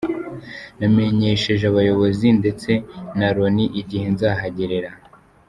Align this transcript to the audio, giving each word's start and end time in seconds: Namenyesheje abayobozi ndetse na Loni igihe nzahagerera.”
Namenyesheje 0.79 1.63
abayobozi 1.71 2.27
ndetse 2.39 2.71
na 3.17 3.27
Loni 3.35 3.65
igihe 3.81 4.05
nzahagerera.” 4.13 4.91